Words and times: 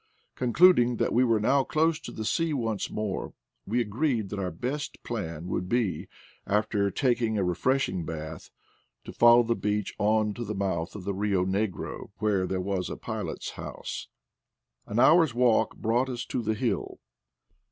Conclud 0.35 0.79
ing 0.79 0.95
that 0.97 1.13
we 1.13 1.23
were 1.23 1.39
now 1.39 1.63
dose 1.63 1.99
to 1.99 2.11
the 2.11 2.25
sea 2.25 2.53
once 2.55 2.89
more, 2.89 3.35
we 3.67 3.79
agreed 3.79 4.29
that 4.29 4.39
our 4.39 4.49
best 4.49 5.03
plan 5.03 5.45
would 5.45 5.69
be, 5.69 6.07
after 6.47 6.89
taking 6.89 7.37
a 7.37 7.43
refreshing 7.43 8.03
bath, 8.03 8.49
to 9.03 9.13
follow 9.13 9.43
the 9.43 9.53
beach 9.53 9.93
on 9.99 10.33
to 10.33 10.41
AT 10.41 10.47
LAST, 10.47 10.47
PATAGONIA! 10.47 10.47
13 10.47 10.47
the 10.47 10.75
month 10.79 10.95
of 10.95 11.03
the 11.03 11.13
Bio 11.13 11.45
Negro, 11.45 12.09
where 12.17 12.47
there 12.47 12.59
was 12.59 12.89
a 12.89 12.97
pilot's 12.97 13.51
house. 13.51 14.07
An 14.87 14.97
hour's 14.99 15.35
walk 15.35 15.75
brought 15.77 16.09
us 16.09 16.25
to 16.25 16.41
the 16.41 16.55
hill. 16.55 16.97